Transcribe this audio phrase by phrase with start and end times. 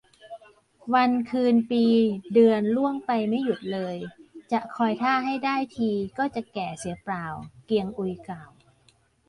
[0.93, 1.83] วันคืนปี
[2.33, 3.97] เดือนล่วงไปไม่หยุดเลย
[4.51, 7.25] จะคอยท่าให้ได้ทีก็จะแก่เสียเปล่า
[7.65, 8.49] เกียงอุยกล่าว